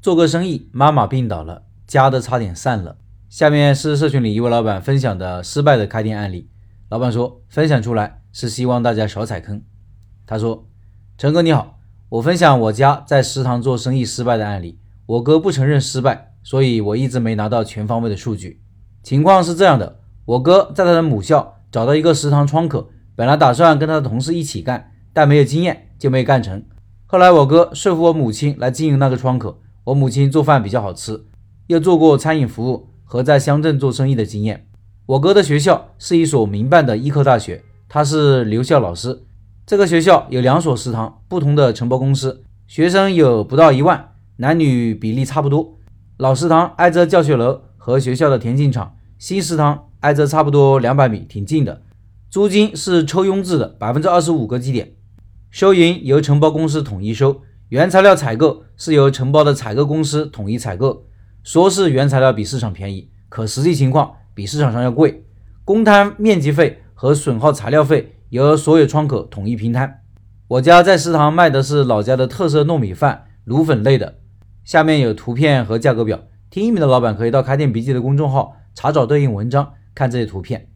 [0.00, 2.98] 做个生意，妈妈病倒了，家都差点散了。
[3.28, 6.48] 下面是社群里一位老板分享的失败的开店案例。
[6.88, 9.60] 老板说，分享出来是希望大家少踩坑。
[10.24, 10.68] 他说
[11.18, 11.80] ：“陈哥你好，
[12.10, 14.78] 我分享我家在食堂做生意失败的案例。
[15.06, 18.62] 我哥不承认失败，所以我一直没拿到全方位的数据。
[19.02, 26.64] 情况是这样的，我哥在他的母校找到一个食堂窗口，本来打算跟他的同事一起干，但没有经验就没干成。
[27.06, 31.24] 后来我哥说服我母亲来经营那个窗口，我母亲做饭比较好吃，
[31.68, 34.66] 又做过餐饮服务。”和在乡镇做生意的经验。
[35.06, 39.24] 我哥的学校是一所民办的医科大学，他是留校老师。
[39.64, 45.78] 这个学校有两所食堂，不同的承包公司，学生有不到一万，男女比例差不多。
[46.18, 51.80] 老食堂挨着教学楼和学校的田径场，新食堂挨着差不多两百米，挺近的。
[52.28, 54.92] 租金是抽佣制的，百分之二十五个基点，
[55.50, 61.04] 收银由承包公司统一收，原材料采购是由承包的采购公司统一采购。
[61.44, 65.24] 说是原材料比市场便宜，可实际情况比市场上要贵。
[65.64, 70.00] 公摊面积费和损耗材料费由所有窗口统一平摊。
[70.46, 74.18] 我家在食堂卖的是老家的特色糯米饭、卤粉类的。
[74.64, 80.68] 下面有图片和价格表，听音频的老板可以到开店笔记的公众号查找对应文章，看这些图片。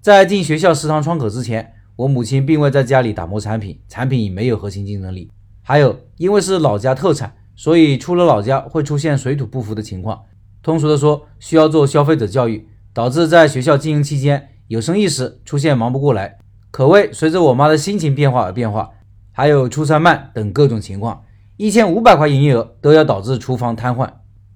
[0.00, 5.30] 在进学校食堂窗口之前，我母亲并未在家里打磨产品，产品已没有核心竞争力。
[5.70, 7.32] 还有，因为是老家特产。
[7.54, 10.22] 所以出了老家会出现水土不服的情况，
[10.64, 16.38] 通俗的说，需要做消费者教育，导致在学校经营期间有生意时出现忙不过来，
[16.72, 18.90] 口味随着我妈的心情变化而变化，
[19.30, 21.22] 还有出餐慢等各种情况，
[21.56, 24.10] 一千五百块营业额都要导致厨房瘫痪。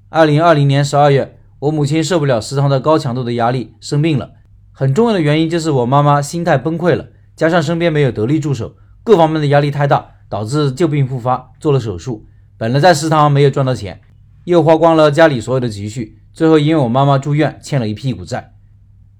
[0.09, 4.33] 二零二零年十二月，我母亲受不了食堂的高强度的压力生病了，
[4.73, 12.27] 很重要的原因就是我妈妈心态崩溃了，加上身边没有得力助手，各方面的压力太大，导致旧病复发，做了手术。
[12.57, 14.01] 本来在食堂没有赚到钱，
[14.45, 18.55] 又花光了家里所有的积蓄，最后因为我妈妈住院欠了一屁股债。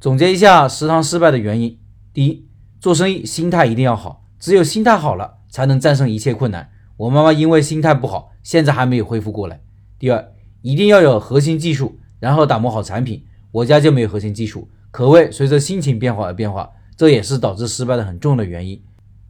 [0.01, 1.79] 总结一下食堂失败的原因：
[2.13, 2.47] 第一，
[2.81, 6.71] 做生意心态一定要好，只有心态好了，才能战胜一切困难。
[6.97, 9.61] 我妈妈因为心态不好，现在还没有恢复过来。
[9.99, 10.33] 第二，
[10.63, 13.25] 一定要有核心技术，然后打磨好产品。
[13.51, 18.83] 我家就没有核心技术，口味随着心情变化而变化，这也是导致失败的很重的原因。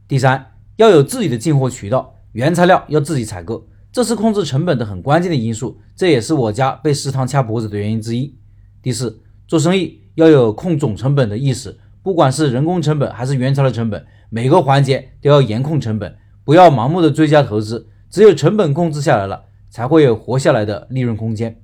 [0.08, 0.46] 第三，
[0.76, 3.66] 要有自己的进货渠道，原材料要自己采购。
[3.92, 8.36] 这是控制成本的很关键的因素，这也是我家被食堂掐脖子的原因之一。
[8.82, 17.88] 第四，做生意要有控总成本的意识，不管是人工成本还是原材料成本，每个环节都要严控成本，不要盲目的追加投资。
[18.10, 21.60] 只有成本控制下来了，才会有活下来的利润空间。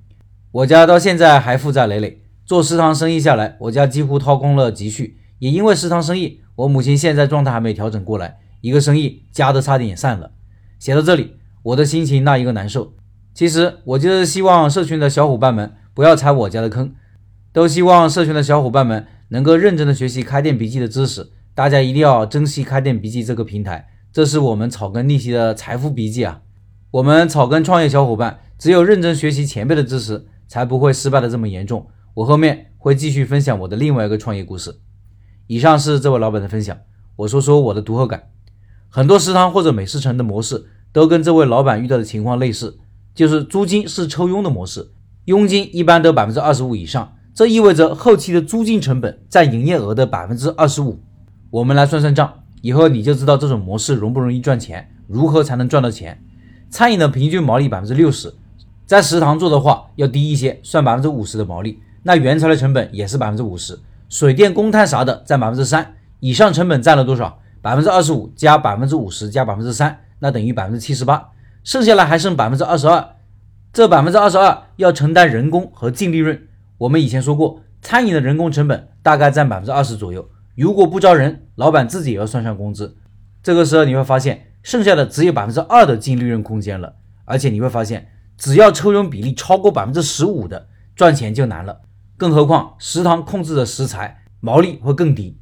[0.52, 5.18] 我家到现在还负债累累，做食堂生意下来，我家几乎掏空了积蓄。
[5.38, 10.32] 也因为食堂生意，我母亲现在状态还没调整过来，一个生意家都差点也散了。
[10.78, 11.36] 写到这里。
[11.62, 12.94] 我的心情那一个难受，
[13.34, 16.94] 其实我就是希望社群的小伙伴们不要踩我家的坑，
[17.52, 26.40] 都希望社群的小伙伴们能够认真的学习开店笔记的知识，大家一定要珍惜开店笔记这个平台，这是我们草根逆袭的财富笔记啊！
[26.92, 31.86] 我们草根创业小伙伴只有认真学习前辈的知识，才不会失败的这么严重。
[32.14, 34.80] 我后面会继续分享我的另外一个创业故事。
[35.46, 36.78] 以上是这位老板的分享，
[37.16, 38.30] 我说说我的读后感。
[38.90, 40.66] 很多食堂或者美食城的模式。
[40.92, 42.76] 都跟这位老板遇到的情况类似，
[43.14, 44.90] 就是租金是抽佣的模式，
[45.26, 51.00] 佣金一般都百分之二十五以上，这意味着后期的租金成本占营业额的百分之二十五。
[51.50, 56.20] 我们来算算账，以后你就知道这种模式容不容易赚钱，如何才能赚到钱。
[56.70, 58.34] 餐饮的平均毛利百分之六十，
[58.84, 67.39] 在食堂做的话要低一些，算百分之五十的毛利，那原材料成本也是百分之五十，水电公摊啥的占百分之三，以上成本占了多少？
[67.62, 70.00] 百分之二十五加百分之五十加百分之三。
[70.18, 71.30] 那等于百分之七十八，
[71.64, 73.16] 剩下来还剩百分之二十二，
[73.72, 76.46] 这百分之二十二要承担人工和净利润。
[76.76, 80.28] 我们以前说过，餐饮的人工成本大概占百分之二十左右。
[80.54, 82.98] 如果不招人，老板自己也要算上工资。
[83.42, 86.96] 这个时候你会发现，剩下的只有百分之二的净利润空间了。
[87.24, 91.80] 而且你会发现，只要抽佣比例超过百分之十五的，赚钱就难了。
[92.18, 95.39] 更何况食堂控制的食材毛利会更低。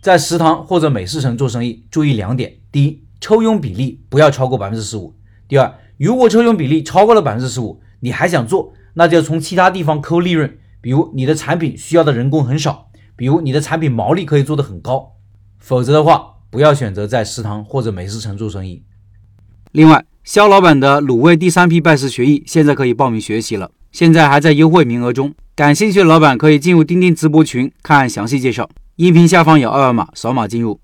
[0.00, 5.14] 在食堂或者美食城做生意，注意两点：第一，抽佣比例不要超过百分之十五。
[5.48, 10.56] 第二，如果抽佣比例超过了百分之十五，你还想做，那就从其他地方抠利润。
[10.80, 15.14] 比如你的产品需要的人工很少，比如你的产品毛利可以做得很高。
[15.58, 18.84] 否则的话，不要选择在食堂或者美食城做生意。
[19.72, 25.34] 另外，肖老板的卤味第三批拜师学艺现在可以报名学习了，现在还在优惠名额中。
[25.56, 28.70] 感兴趣的老板可以进入钉钉直播群看详细介绍。
[28.98, 30.80] 音频下方有二维码，扫码进入。